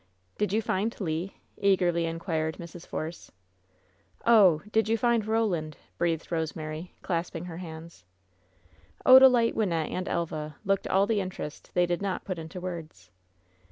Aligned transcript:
"Did 0.39 0.51
you 0.51 0.63
find 0.63 0.99
Le?" 0.99 1.29
eagerly 1.57 2.07
inquired 2.07 2.57
Mrs. 2.57 2.87
Force. 2.87 3.31
"Oh! 4.25 4.63
did 4.71 4.89
you 4.89 4.97
find 4.97 5.27
Roland?' 5.27 5.77
breathed 5.99 6.31
Rosemary, 6.31 6.95
clasping 7.03 7.45
her 7.45 7.57
hands. 7.57 8.03
Odalite, 9.05 9.53
Wynnette 9.53 9.91
and 9.91 10.07
Elva 10.09 10.55
looked 10.65 10.87
all 10.87 11.05
the 11.05 11.21
interest 11.21 11.69
they 11.75 11.85
did 11.85 12.01
not 12.01 12.25
put 12.25 12.39
into 12.39 12.59
words. 12.59 13.11